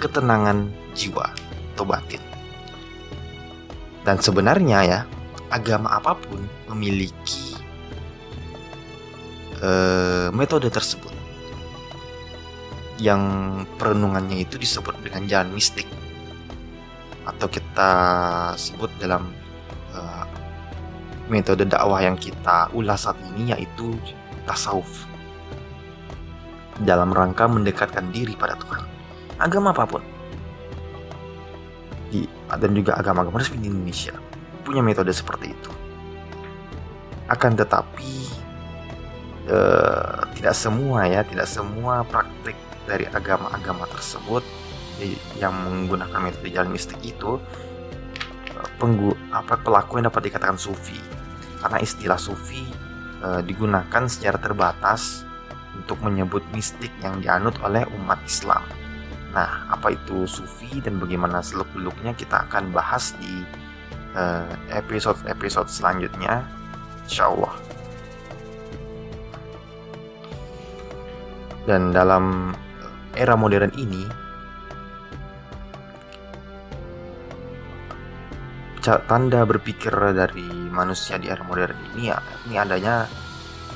ketenangan 0.00 0.68
jiwa 0.92 1.32
atau 1.76 1.84
batin. 1.88 2.22
Dan 4.04 4.16
sebenarnya 4.20 4.78
ya, 4.84 5.00
agama 5.52 5.92
apa 6.00 6.16
pun 6.16 6.40
memiliki 6.72 7.56
uh, 9.60 10.32
metode 10.32 10.72
tersebut 10.72 11.12
yang 13.00 13.20
perenungannya 13.80 14.44
itu 14.44 14.60
disebut 14.60 14.92
dengan 15.00 15.24
jalan 15.24 15.56
mistik 15.56 15.88
atau 17.36 17.46
kita 17.46 17.90
sebut 18.58 18.90
dalam 18.98 19.30
uh, 19.94 20.24
metode 21.30 21.62
dakwah 21.64 22.02
yang 22.02 22.18
kita 22.18 22.66
ulas 22.74 23.06
saat 23.06 23.16
ini 23.34 23.54
yaitu 23.54 23.94
tasawuf. 24.44 25.06
Dalam 26.82 27.12
rangka 27.12 27.44
mendekatkan 27.44 28.08
diri 28.10 28.32
pada 28.34 28.56
Tuhan. 28.56 28.82
Agama 29.38 29.70
apa 29.70 29.84
pun. 29.86 30.02
Di 32.10 32.26
dan 32.50 32.74
juga 32.74 32.98
agama-agama 32.98 33.38
resmi 33.38 33.62
di 33.62 33.70
Indonesia 33.70 34.16
punya 34.66 34.82
metode 34.82 35.14
seperti 35.14 35.54
itu. 35.54 35.70
Akan 37.30 37.54
tetapi 37.54 38.12
uh, 39.46 40.26
tidak 40.34 40.54
semua 40.56 41.06
ya 41.06 41.22
tidak 41.22 41.46
semua 41.46 42.02
praktik 42.02 42.58
dari 42.90 43.06
agama-agama 43.06 43.86
tersebut 43.86 44.42
yang 45.40 45.54
menggunakan 45.54 46.20
metode 46.20 46.50
jalan 46.52 46.70
mistik 46.72 47.00
itu 47.02 47.40
penggu 48.76 49.12
apa 49.32 49.60
pelaku 49.60 50.00
yang 50.00 50.08
dapat 50.08 50.32
dikatakan 50.32 50.56
sufi 50.56 50.96
karena 51.60 51.80
istilah 51.80 52.16
sufi 52.20 52.64
e, 53.20 53.44
digunakan 53.44 54.08
secara 54.08 54.36
terbatas 54.40 55.24
untuk 55.76 56.00
menyebut 56.04 56.44
mistik 56.52 56.92
yang 57.00 57.20
dianut 57.24 57.56
oleh 57.64 57.84
umat 58.00 58.20
Islam. 58.24 58.60
Nah, 59.32 59.70
apa 59.70 59.94
itu 59.94 60.26
sufi 60.26 60.82
dan 60.82 60.98
bagaimana 60.98 61.40
seluk-beluknya 61.40 62.12
kita 62.18 62.44
akan 62.50 62.74
bahas 62.74 63.14
di 63.22 63.46
episode-episode 64.74 65.70
selanjutnya, 65.70 66.42
insya 67.06 67.30
Allah. 67.30 67.54
Dan 71.70 71.94
dalam 71.94 72.50
era 73.14 73.38
modern 73.38 73.70
ini, 73.78 74.02
tanda 78.80 79.44
berpikir 79.44 79.92
dari 80.16 80.48
manusia 80.72 81.20
di 81.20 81.28
era 81.28 81.44
modern 81.44 81.76
ini 81.94 82.08
ya 82.08 82.18
ini 82.48 82.56
adanya 82.56 83.04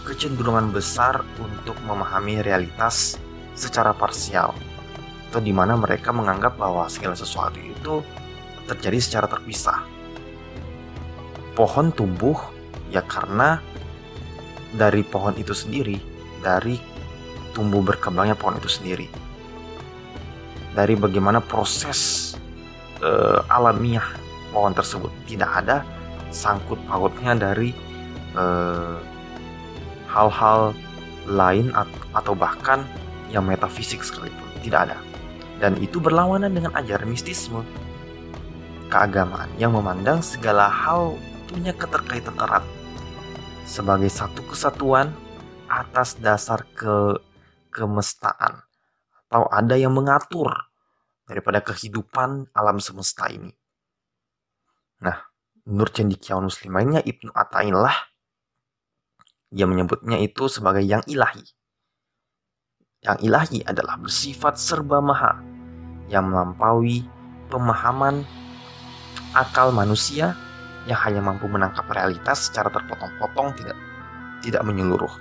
kecenderungan 0.04 0.72
besar 0.72 1.20
untuk 1.40 1.76
memahami 1.84 2.40
realitas 2.40 3.20
secara 3.56 3.92
parsial 3.92 4.52
atau 5.28 5.40
di 5.42 5.50
mana 5.50 5.74
mereka 5.74 6.14
menganggap 6.14 6.54
bahwa 6.54 6.86
segala 6.86 7.18
sesuatu 7.18 7.58
itu 7.58 8.06
terjadi 8.70 8.98
secara 9.02 9.26
terpisah. 9.26 9.82
Pohon 11.58 11.90
tumbuh 11.90 12.38
ya 12.94 13.02
karena 13.02 13.58
dari 14.74 15.02
pohon 15.02 15.34
itu 15.34 15.50
sendiri, 15.50 15.98
dari 16.38 16.78
tumbuh 17.50 17.82
berkembangnya 17.82 18.38
pohon 18.38 18.62
itu 18.62 18.70
sendiri. 18.70 19.06
Dari 20.74 20.94
bagaimana 20.98 21.42
proses 21.42 22.34
uh, 23.02 23.42
alamiah 23.50 24.06
pohon 24.54 24.70
tersebut. 24.70 25.10
Tidak 25.26 25.50
ada 25.50 25.82
sangkut 26.30 26.78
pautnya 26.86 27.34
dari 27.34 27.74
eh, 28.38 28.96
hal-hal 30.06 30.70
lain 31.26 31.74
atau 32.14 32.38
bahkan 32.38 32.86
yang 33.34 33.42
metafisik 33.50 34.06
sekalipun. 34.06 34.46
Tidak 34.62 34.80
ada. 34.86 34.98
Dan 35.58 35.74
itu 35.82 35.98
berlawanan 35.98 36.54
dengan 36.54 36.70
ajaran 36.78 37.10
mistisme 37.10 37.66
keagamaan 38.94 39.50
yang 39.58 39.74
memandang 39.74 40.22
segala 40.22 40.70
hal 40.70 41.18
punya 41.50 41.74
keterkaitan 41.74 42.36
erat 42.38 42.62
sebagai 43.64 44.06
satu 44.12 44.44
kesatuan 44.46 45.10
atas 45.66 46.14
dasar 46.20 46.62
ke 46.76 47.18
kemestaan 47.74 48.62
atau 49.26 49.50
ada 49.50 49.74
yang 49.74 49.90
mengatur 49.90 50.52
daripada 51.26 51.64
kehidupan 51.64 52.46
alam 52.52 52.78
semesta 52.78 53.26
ini 53.32 53.50
Nah, 55.04 55.20
menurut 55.68 55.92
cendikiawan 55.92 56.48
muslim 56.48 56.72
lainnya 56.72 57.04
Ibnu 57.04 57.28
Ata'illah 57.36 58.14
ia 59.54 59.70
menyebutnya 59.70 60.18
itu 60.18 60.50
sebagai 60.50 60.82
yang 60.82 61.04
ilahi. 61.06 61.46
Yang 63.06 63.18
ilahi 63.22 63.58
adalah 63.62 63.94
bersifat 64.00 64.58
serba 64.58 64.98
maha 64.98 65.38
yang 66.10 66.26
melampaui 66.26 67.06
pemahaman 67.52 68.26
akal 69.36 69.70
manusia 69.70 70.34
yang 70.90 70.98
hanya 71.06 71.22
mampu 71.22 71.46
menangkap 71.46 71.86
realitas 71.86 72.50
secara 72.50 72.68
terpotong-potong 72.72 73.54
tidak 73.62 73.78
tidak 74.42 74.62
menyeluruh. 74.66 75.12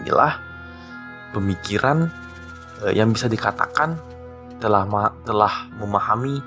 Inilah 0.00 0.40
pemikiran 1.36 2.08
eh, 2.88 2.96
yang 2.96 3.12
bisa 3.12 3.28
dikatakan 3.28 4.00
telah 4.62 4.86
telah 5.28 5.68
memahami 5.76 6.40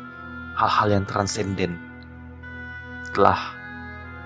hal-hal 0.57 0.87
yang 0.89 1.05
transenden 1.05 1.86
telah 3.15 3.39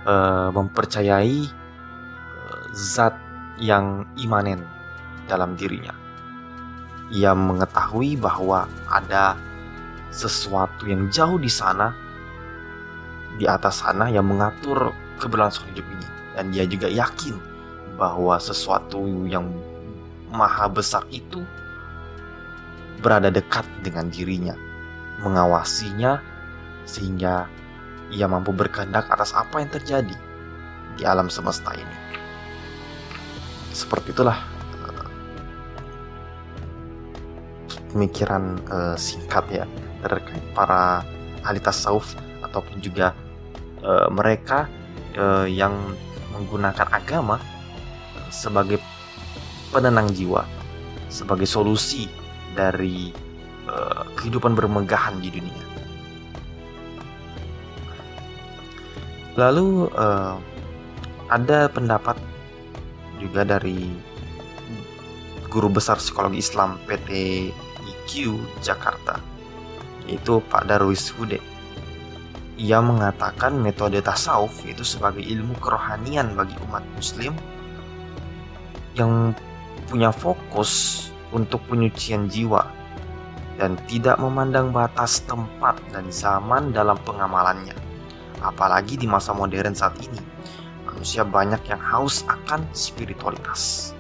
uh, 0.06 0.50
mempercayai 0.54 1.50
uh, 1.50 2.64
zat 2.74 3.14
yang 3.62 4.08
imanen 4.18 4.66
dalam 5.30 5.54
dirinya. 5.54 5.94
Ia 7.12 7.36
mengetahui 7.36 8.16
bahwa 8.16 8.66
ada 8.88 9.36
sesuatu 10.12 10.88
yang 10.88 11.12
jauh 11.12 11.40
di 11.40 11.52
sana, 11.52 11.92
di 13.36 13.48
atas 13.48 13.84
sana 13.84 14.08
yang 14.08 14.28
mengatur 14.28 14.96
keberlangsungan 15.20 15.76
hidup 15.76 15.88
ini. 15.88 16.08
Dan 16.32 16.56
dia 16.56 16.64
juga 16.64 16.88
yakin 16.88 17.36
bahwa 18.00 18.40
sesuatu 18.40 19.04
yang 19.28 19.52
maha 20.32 20.72
besar 20.72 21.04
itu 21.12 21.44
berada 23.04 23.28
dekat 23.28 23.68
dengan 23.84 24.08
dirinya, 24.08 24.56
mengawasinya 25.20 26.24
sehingga 26.88 27.52
ia 28.12 28.28
mampu 28.28 28.52
berkehendak 28.52 29.08
atas 29.08 29.32
apa 29.32 29.64
yang 29.64 29.72
terjadi 29.72 30.16
di 31.00 31.04
alam 31.08 31.32
semesta 31.32 31.72
ini. 31.74 31.98
Seperti 33.72 34.12
itulah 34.12 34.38
uh, 34.84 35.08
pemikiran 37.96 38.60
uh, 38.68 38.96
singkat 39.00 39.48
ya 39.50 39.66
terkait 40.04 40.44
para 40.52 41.08
ahli 41.48 41.64
tasawuf 41.64 42.14
ataupun 42.44 42.84
juga 42.84 43.16
uh, 43.82 44.12
mereka 44.12 44.68
uh, 45.16 45.48
yang 45.48 45.74
menggunakan 46.36 46.88
agama 46.92 47.40
sebagai 48.28 48.80
penenang 49.72 50.12
jiwa, 50.12 50.44
sebagai 51.08 51.48
solusi 51.48 52.12
dari 52.56 53.16
uh, 53.72 54.04
kehidupan 54.20 54.52
bermegahan 54.52 55.20
di 55.24 55.32
dunia. 55.32 55.71
Lalu 59.40 59.88
uh, 59.96 60.36
ada 61.32 61.72
pendapat 61.72 62.20
juga 63.24 63.48
dari 63.48 63.96
guru 65.48 65.72
besar 65.72 65.96
psikologi 66.00 66.44
Islam 66.44 66.76
PT 66.84 67.10
IQ 67.88 68.40
Jakarta 68.60 69.20
yaitu 70.10 70.44
Pak 70.52 70.68
Darwis 70.68 71.08
Hude. 71.16 71.40
Ia 72.60 72.84
mengatakan 72.84 73.56
metode 73.56 74.04
tasawuf 74.04 74.52
itu 74.68 74.84
sebagai 74.84 75.24
ilmu 75.24 75.56
kerohanian 75.64 76.36
bagi 76.36 76.54
umat 76.68 76.84
muslim 77.00 77.32
yang 79.00 79.32
punya 79.88 80.12
fokus 80.12 81.08
untuk 81.32 81.64
penyucian 81.72 82.28
jiwa 82.28 82.68
dan 83.56 83.80
tidak 83.88 84.20
memandang 84.20 84.76
batas 84.76 85.24
tempat 85.24 85.80
dan 85.96 86.12
zaman 86.12 86.76
dalam 86.76 87.00
pengamalannya 87.08 87.91
apalagi 88.42 88.98
di 88.98 89.08
masa 89.08 89.32
modern 89.32 89.74
saat 89.74 89.96
ini. 90.02 90.20
Manusia 90.86 91.24
banyak 91.24 91.62
yang 91.70 91.82
haus 91.82 92.26
akan 92.28 92.66
spiritualitas. 92.74 93.94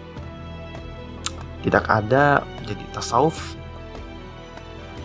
Tidak 1.61 1.85
ada 1.85 2.41
jadi 2.65 2.83
tasawuf 2.91 3.53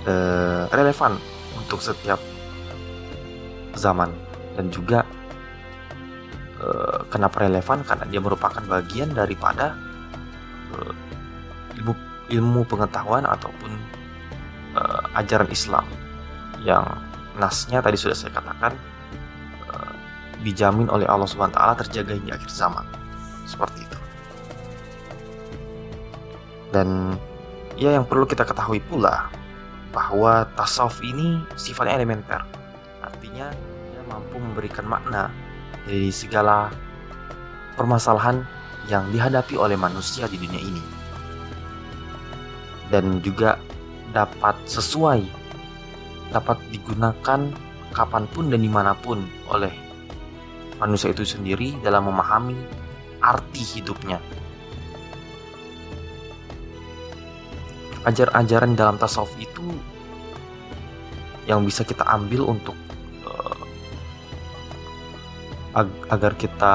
eh, 0.09 0.65
relevan 0.73 1.21
untuk 1.61 1.85
setiap 1.85 2.19
zaman 3.77 4.09
dan 4.57 4.73
juga 4.73 5.05
eh, 6.65 6.99
kenapa 7.13 7.45
relevan 7.45 7.85
karena 7.85 8.05
dia 8.09 8.21
merupakan 8.25 8.65
bagian 8.65 9.13
daripada 9.13 9.77
eh, 10.73 10.93
ilmu 11.77 11.93
ilmu 12.33 12.61
pengetahuan 12.65 13.29
ataupun 13.29 13.73
eh, 14.81 15.19
ajaran 15.21 15.49
Islam 15.53 15.85
yang 16.65 16.89
nasnya 17.37 17.85
tadi 17.85 18.01
sudah 18.01 18.17
saya 18.17 18.33
katakan 18.33 18.73
dijamin 20.47 20.87
oleh 20.87 21.11
Allah 21.11 21.27
taala 21.27 21.75
terjaga 21.75 22.15
hingga 22.15 22.39
akhir 22.39 22.51
zaman. 22.55 22.87
Seperti 23.51 23.83
itu. 23.83 23.99
Dan 26.71 27.19
ya 27.75 27.99
yang 27.99 28.07
perlu 28.07 28.23
kita 28.25 28.47
ketahui 28.47 28.79
pula 28.87 29.27
bahwa 29.91 30.47
tasawuf 30.55 31.03
ini 31.03 31.43
sifatnya 31.59 31.99
elementer. 31.99 32.43
Artinya 33.03 33.51
dia 33.91 34.03
mampu 34.07 34.39
memberikan 34.39 34.87
makna 34.87 35.35
dari 35.87 36.15
segala 36.15 36.71
permasalahan 37.75 38.47
yang 38.87 39.07
dihadapi 39.11 39.59
oleh 39.59 39.75
manusia 39.75 40.31
di 40.31 40.39
dunia 40.39 40.63
ini. 40.63 40.85
Dan 42.87 43.19
juga 43.19 43.59
dapat 44.15 44.55
sesuai, 44.71 45.27
dapat 46.31 46.59
digunakan 46.71 47.51
kapan 47.91 48.25
pun 48.31 48.53
dan 48.53 48.61
di 48.63 48.71
mana 48.71 48.93
pun 48.95 49.25
oleh 49.51 49.86
manusia 50.81 51.13
itu 51.13 51.25
sendiri 51.25 51.77
dalam 51.81 52.09
memahami 52.09 52.57
arti 53.21 53.63
hidupnya. 53.77 54.21
Ajar-ajaran 58.07 58.79
dalam 58.79 58.97
tasawuf 59.03 59.35
itu 59.41 59.75
yang 61.47 61.63
bisa 61.67 61.83
kita 61.83 62.07
ambil 62.07 62.47
untuk 62.47 62.75
uh, 63.27 63.63
ag- 65.75 66.07
agar 66.11 66.35
kita 66.39 66.75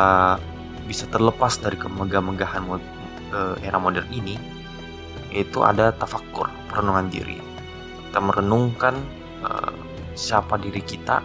bisa 0.88 1.08
terlepas 1.08 1.56
dari 1.60 1.80
kemegah-megahan 1.80 2.68
mod- 2.68 2.92
uh, 3.32 3.56
era 3.64 3.80
modern 3.80 4.08
ini 4.12 4.36
itu 5.32 5.64
ada 5.64 5.96
tafakkur 5.96 6.52
perenungan 6.68 7.08
diri 7.08 7.40
kita 8.12 8.20
merenungkan 8.20 9.00
uh, 9.44 9.72
siapa 10.20 10.60
diri 10.60 10.84
kita 10.84 11.24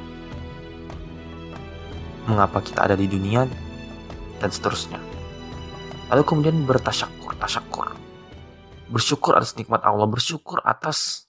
mengapa 2.26 2.62
kita 2.62 2.90
ada 2.90 2.96
di 2.98 3.06
dunia 3.06 3.46
dan 4.42 4.50
seterusnya. 4.50 4.98
Lalu 6.10 6.22
kemudian 6.22 6.62
bertasyakur 6.66 7.34
tasyakur 7.38 8.06
bersyukur 8.86 9.34
atas 9.34 9.58
nikmat 9.58 9.82
Allah 9.82 10.06
bersyukur 10.06 10.62
atas 10.62 11.26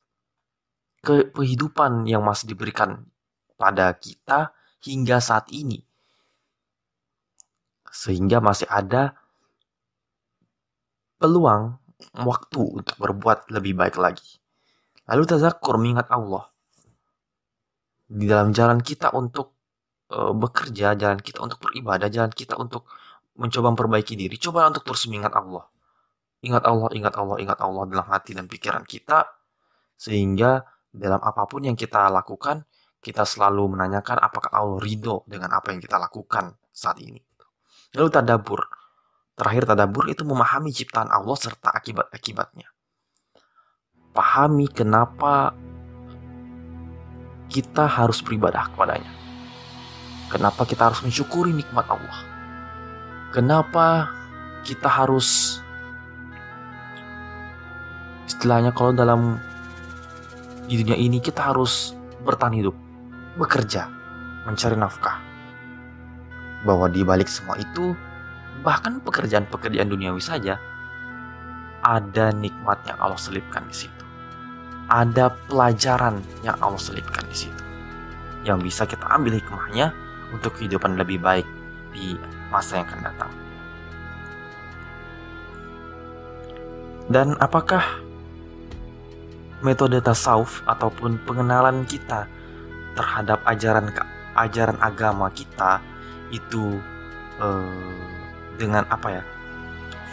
ke 1.02 1.34
kehidupan 1.34 2.06
yang 2.06 2.22
masih 2.26 2.54
diberikan 2.54 3.06
pada 3.58 3.94
kita 3.98 4.54
hingga 4.86 5.18
saat 5.18 5.50
ini. 5.50 5.82
Sehingga 7.90 8.38
masih 8.38 8.70
ada 8.70 9.18
peluang 11.18 11.82
waktu 12.14 12.62
untuk 12.62 12.96
berbuat 13.02 13.50
lebih 13.50 13.74
baik 13.74 13.98
lagi. 13.98 14.38
Lalu 15.10 15.24
tazakur 15.26 15.82
mengingat 15.82 16.14
Allah 16.14 16.46
di 18.06 18.30
dalam 18.30 18.54
jalan 18.54 18.80
kita 18.86 19.12
untuk 19.18 19.57
uh, 20.12 20.34
bekerja, 20.36 20.96
jalan 20.96 21.20
kita 21.20 21.39
untuk 21.43 21.60
beribadah, 21.63 22.08
jalan 22.08 22.32
kita 22.32 22.56
untuk 22.60 22.88
mencoba 23.38 23.74
memperbaiki 23.74 24.17
diri. 24.17 24.36
Coba 24.39 24.67
untuk 24.67 24.84
terus 24.84 25.06
mengingat 25.08 25.34
Allah. 25.36 25.65
Ingat 26.41 26.63
Allah, 26.70 26.89
ingat 26.93 27.13
Allah, 27.17 27.38
ingat 27.41 27.60
Allah 27.60 27.84
dalam 27.89 28.08
hati 28.08 28.32
dan 28.38 28.46
pikiran 28.46 28.86
kita 28.86 29.26
sehingga 29.98 30.62
dalam 30.93 31.17
apa 31.17 31.50
pun 31.50 31.65
yang 31.65 31.74
kita 31.74 32.13
lakukan 32.13 32.62
kita 33.02 33.26
selalu 33.26 33.78
menanyakan 33.78 34.22
apakah 34.22 34.54
Allah 34.54 34.78
ridho 34.82 35.26
dengan 35.26 35.54
apa 35.54 35.74
yang 35.74 35.82
kita 35.82 35.98
lakukan 35.98 36.54
saat 36.70 37.02
ini. 37.02 37.22
Lalu 37.98 38.10
tadabur. 38.10 38.62
Terakhir 39.38 39.70
tadabur 39.70 40.10
itu 40.10 40.26
memahami 40.26 40.74
ciptaan 40.74 41.13
Allah 41.13 41.38
serta 41.38 41.70
akibat-akibatnya. 41.74 42.70
Pahami 44.13 44.65
kenapa 44.74 45.54
kita 47.48 47.86
harus 47.86 48.20
beribadah 48.26 48.65
kepadanya. 48.74 49.27
Kenapa 50.28 50.68
kita 50.68 50.92
harus 50.92 51.00
mensyukuri 51.08 51.56
nikmat 51.56 51.88
Allah. 51.88 52.20
Kenapa 53.32 54.12
kita 54.68 54.92
harus 54.92 55.60
istilahnya 58.28 58.76
kalau 58.76 58.92
dalam 58.92 59.40
di 60.68 60.84
dunia 60.84 61.00
ini 61.00 61.24
kita 61.24 61.40
harus 61.40 61.96
bertahan 62.28 62.60
hidup, 62.60 62.76
bekerja, 63.40 63.88
mencari 64.44 64.76
nafkah. 64.76 65.24
Bahwa 66.68 66.92
di 66.92 67.08
balik 67.08 67.32
semua 67.32 67.56
itu, 67.56 67.96
bahkan 68.68 69.00
pekerjaan-pekerjaan 69.00 69.88
duniawi 69.88 70.20
saja, 70.20 70.60
ada 71.88 72.36
nikmat 72.36 72.84
yang 72.84 73.00
Allah 73.00 73.16
selipkan 73.16 73.63
di 73.72 73.88
situ. 73.88 74.04
Ada 74.92 75.32
pelajaran 75.48 76.20
yang 76.44 76.60
Allah 76.60 76.80
selipkan 76.80 77.24
di 77.32 77.48
situ. 77.48 77.63
Yang 78.44 78.60
bisa 78.68 78.84
kita 78.84 79.08
ambil 79.08 79.40
hikmahnya 79.40 80.07
untuk 80.36 80.56
kehidupan 80.60 81.00
lebih 81.00 81.22
baik 81.22 81.48
di 81.96 82.16
masa 82.52 82.82
yang 82.82 82.88
akan 82.88 83.02
datang. 83.04 83.32
Dan 87.08 87.28
apakah 87.40 87.84
metode 89.63 90.04
tasawuf 90.04 90.62
ataupun 90.68 91.18
pengenalan 91.24 91.88
kita 91.88 92.28
terhadap 92.94 93.40
ajaran 93.48 93.90
ajaran 94.38 94.78
agama 94.84 95.32
kita 95.34 95.82
itu 96.30 96.78
eh, 97.42 97.98
dengan 98.60 98.86
apa 98.92 99.22
ya 99.22 99.24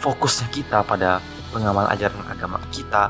fokusnya 0.01 0.47
kita 0.49 0.81
pada 0.85 1.21
pengamalan 1.53 1.89
ajaran 1.93 2.21
agama 2.29 2.57
kita 2.73 3.09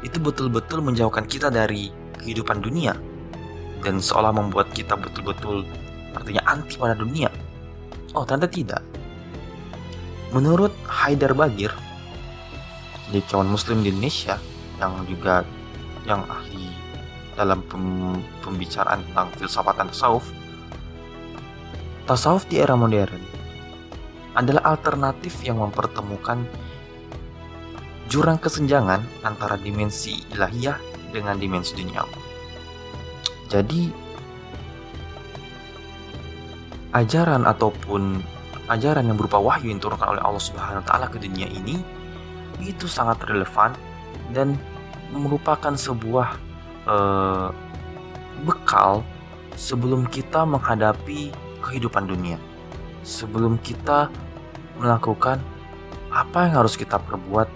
itu 0.00 0.16
betul-betul 0.20 0.80
menjauhkan 0.80 1.24
kita 1.28 1.52
dari 1.52 1.92
kehidupan 2.20 2.60
dunia 2.60 2.96
dan 3.80 4.00
seolah 4.00 4.32
membuat 4.32 4.68
kita 4.72 4.96
betul-betul 4.96 5.64
artinya 6.14 6.42
anti 6.46 6.74
pada 6.76 6.94
dunia 6.98 7.30
oh 8.14 8.26
ternyata 8.26 8.50
tidak 8.50 8.82
menurut 10.30 10.70
Haidar 10.86 11.34
Bagir 11.34 11.70
di 13.10 13.18
kawan 13.26 13.50
muslim 13.50 13.82
di 13.82 13.90
Indonesia 13.90 14.38
yang 14.78 15.02
juga 15.10 15.42
yang 16.06 16.22
ahli 16.30 16.70
dalam 17.34 17.62
pembicaraan 18.42 19.02
tentang 19.10 19.28
filsafat 19.38 19.74
dan 19.78 19.88
tasawuf 19.90 20.26
tasawuf 22.06 22.46
di 22.46 22.62
era 22.62 22.74
modern 22.78 23.22
adalah 24.38 24.78
alternatif 24.78 25.42
yang 25.42 25.58
mempertemukan 25.58 26.46
jurang 28.10 28.38
kesenjangan 28.38 29.02
antara 29.22 29.54
dimensi 29.58 30.26
ilahiyah 30.34 30.78
dengan 31.14 31.38
dimensi 31.38 31.78
duniawi. 31.78 32.18
Jadi 33.50 33.90
ajaran 36.94 37.46
ataupun 37.46 38.22
ajaran 38.70 39.06
yang 39.06 39.18
berupa 39.18 39.38
wahyu 39.38 39.74
yang 39.74 39.78
diturunkan 39.82 40.16
oleh 40.16 40.22
Allah 40.22 40.42
Subhanahu 40.42 40.82
wa 40.82 40.86
taala 40.86 41.06
ke 41.10 41.18
dunia 41.18 41.46
ini 41.50 41.82
itu 42.62 42.86
sangat 42.86 43.22
relevan 43.26 43.74
dan 44.30 44.54
merupakan 45.10 45.74
sebuah 45.74 46.38
uh, 46.86 47.50
bekal 48.46 49.02
sebelum 49.58 50.06
kita 50.06 50.46
menghadapi 50.46 51.34
kehidupan 51.60 52.06
dunia. 52.06 52.38
Sebelum 53.02 53.58
kita 53.64 54.12
melakukan 54.78 55.40
apa 56.10 56.46
yang 56.46 56.64
harus 56.64 56.74
kita 56.76 57.00
perbuat 57.00 57.48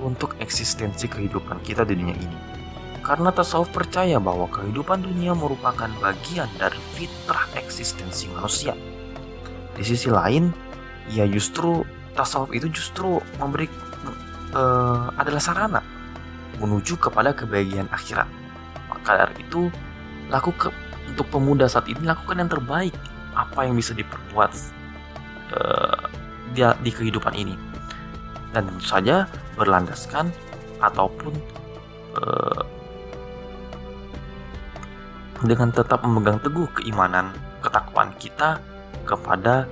untuk 0.00 0.36
eksistensi 0.40 1.06
kehidupan 1.06 1.60
kita 1.66 1.84
di 1.84 1.94
dunia 1.98 2.16
ini. 2.16 2.49
Karena 3.10 3.34
tasawuf 3.34 3.74
percaya 3.74 4.22
bahwa 4.22 4.46
kehidupan 4.46 5.02
dunia 5.02 5.34
merupakan 5.34 5.90
bagian 5.98 6.46
dari 6.62 6.78
fitrah 6.94 7.42
eksistensi 7.58 8.30
manusia. 8.30 8.70
Di 9.74 9.82
sisi 9.82 10.06
lain, 10.06 10.54
ya 11.10 11.26
justru 11.26 11.82
tasawuf 12.14 12.54
itu 12.54 12.70
justru 12.70 13.18
memberi 13.42 13.66
uh, 14.54 15.10
adalah 15.18 15.42
sarana 15.42 15.82
menuju 16.62 17.02
kepada 17.02 17.34
kebahagiaan 17.34 17.90
akhirat. 17.90 18.30
Maka 18.86 19.26
dari 19.26 19.42
itu, 19.42 19.74
lakukan 20.30 20.70
untuk 21.10 21.26
pemuda 21.34 21.66
saat 21.66 21.90
ini 21.90 22.06
lakukan 22.06 22.38
yang 22.38 22.46
terbaik 22.46 22.94
apa 23.34 23.66
yang 23.66 23.74
bisa 23.74 23.90
diperbuat 23.90 24.54
uh, 25.58 26.06
di, 26.54 26.62
di 26.62 26.90
kehidupan 26.94 27.34
ini 27.34 27.58
dan 28.54 28.70
tentu 28.70 28.86
saja 28.86 29.26
berlandaskan 29.58 30.30
ataupun 30.78 31.34
uh, 32.14 32.62
dengan 35.44 35.72
tetap 35.72 36.04
memegang 36.04 36.40
teguh 36.44 36.68
keimanan 36.80 37.32
ketakwaan 37.64 38.12
kita 38.20 38.60
kepada 39.08 39.64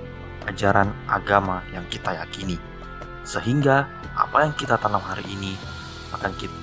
ajaran 0.49 0.89
agama 1.05 1.61
yang 1.69 1.85
kita 1.93 2.17
yakini. 2.17 2.57
Sehingga 3.21 3.85
apa 4.17 4.49
yang 4.49 4.53
kita 4.57 4.81
tanam 4.81 5.03
hari 5.03 5.21
ini 5.29 5.53
akan 6.15 6.33
kita, 6.41 6.57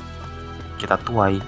kita 0.82 0.96
tuai 1.06 1.38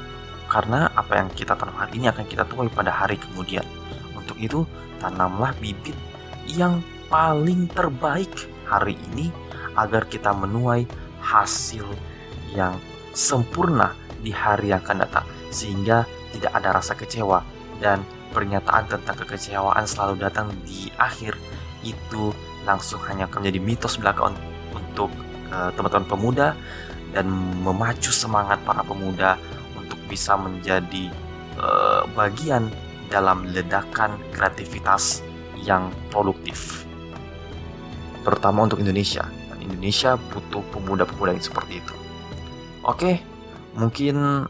karena 0.46 0.86
apa 0.94 1.18
yang 1.18 1.28
kita 1.34 1.58
tanam 1.58 1.74
hari 1.74 1.98
ini 1.98 2.06
akan 2.06 2.24
kita 2.30 2.46
tuai 2.46 2.70
pada 2.70 2.94
hari 2.94 3.18
kemudian. 3.18 3.66
Untuk 4.14 4.38
itu, 4.38 4.62
tanamlah 5.02 5.50
bibit 5.58 5.98
yang 6.46 6.78
paling 7.10 7.66
terbaik 7.74 8.30
hari 8.68 8.94
ini 9.12 9.34
agar 9.74 10.06
kita 10.06 10.30
menuai 10.30 10.86
hasil 11.24 11.84
yang 12.54 12.78
sempurna 13.12 13.92
di 14.22 14.30
hari 14.30 14.70
yang 14.70 14.82
akan 14.82 15.02
datang 15.02 15.26
sehingga 15.48 16.04
tidak 16.34 16.52
ada 16.54 16.76
rasa 16.76 16.92
kecewa. 16.94 17.44
Dan 17.78 18.02
pernyataan 18.34 18.90
tentang 18.90 19.16
kekecewaan 19.24 19.84
selalu 19.86 20.20
datang 20.20 20.50
di 20.66 20.90
akhir. 20.98 21.38
Itu 21.86 22.34
langsung 22.66 23.00
hanya 23.06 23.30
menjadi 23.30 23.58
mitos 23.62 23.96
belaka 23.96 24.34
untuk 24.74 25.10
uh, 25.54 25.70
teman-teman 25.78 26.06
pemuda 26.10 26.48
dan 27.14 27.30
memacu 27.64 28.12
semangat 28.12 28.60
para 28.66 28.84
pemuda 28.84 29.40
untuk 29.78 29.96
bisa 30.10 30.36
menjadi 30.36 31.08
uh, 31.56 32.04
bagian 32.12 32.68
dalam 33.08 33.48
ledakan 33.48 34.20
kreativitas 34.36 35.24
yang 35.64 35.88
produktif. 36.12 36.84
Terutama 38.26 38.68
untuk 38.68 38.84
Indonesia. 38.84 39.24
Dan 39.48 39.72
Indonesia 39.72 40.20
butuh 40.34 40.60
pemuda-pemuda 40.74 41.32
yang 41.32 41.46
seperti 41.46 41.80
itu. 41.80 41.94
Oke 42.84 43.38
mungkin 43.78 44.46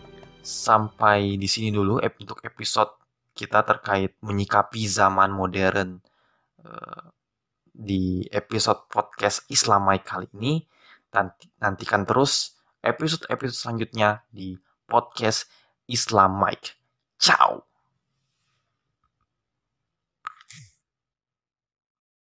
sampai 0.49 1.37
di 1.37 1.45
sini 1.45 1.69
dulu 1.69 2.01
untuk 2.01 2.41
episode 2.41 2.97
kita 3.37 3.61
terkait 3.63 4.17
menyikapi 4.25 4.89
zaman 4.89 5.29
modern 5.29 6.01
uh, 6.65 7.13
di 7.69 8.25
episode 8.33 8.89
podcast 8.89 9.45
Islamai 9.53 10.01
kali 10.01 10.27
ini. 10.41 10.65
Nantikan 11.61 12.09
terus 12.09 12.57
episode-episode 12.81 13.61
selanjutnya 13.61 14.25
di 14.33 14.57
podcast 14.89 15.47
Islam 15.87 16.41
Mike. 16.41 16.81
Ciao. 17.21 17.68